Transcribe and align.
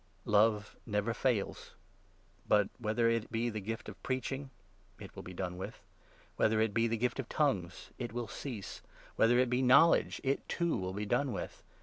Love 0.25 0.75
never 0.83 1.11
8 1.11 1.15
fails. 1.15 1.75
But, 2.47 2.69
whether 2.79 3.07
it 3.07 3.31
be 3.31 3.51
the 3.51 3.59
gift 3.59 3.87
of 3.87 4.01
preaching, 4.01 4.49
it 4.99 5.15
will 5.15 5.21
be 5.21 5.31
done 5.35 5.57
with; 5.59 5.83
whether 6.37 6.59
it 6.59 6.73
be 6.73 6.87
the 6.87 6.97
gift 6.97 7.19
of' 7.19 7.29
tongues,' 7.29 7.91
it 7.99 8.11
will 8.11 8.27
cease; 8.27 8.81
whether 9.15 9.37
it 9.37 9.47
be 9.47 9.61
knowledge, 9.61 10.19
it, 10.23 10.49
too, 10.49 10.75
will 10.75 10.93
be 10.93 11.05
done 11.05 11.33
with. 11.33 11.61